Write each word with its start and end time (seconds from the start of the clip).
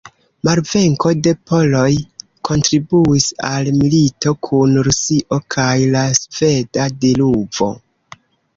Malvenko 0.47 1.09
de 1.27 1.33
poloj 1.51 1.91
kontribuis 2.49 3.27
al 3.51 3.69
milito 3.83 4.35
kun 4.49 4.75
Rusio 4.89 5.41
kaj 5.59 5.69
la 5.93 6.05
sveda 6.25 6.91
diluvo. 7.05 7.73